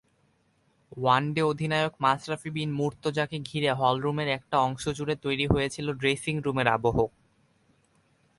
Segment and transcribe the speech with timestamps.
[0.97, 6.97] One day অধিনায়ক মাশরাফি বিন মুর্তজাকে ঘিরে হলরুমের একটা অংশে তৈরি হয়েছিল ড্রেসিংরুমের আবহ।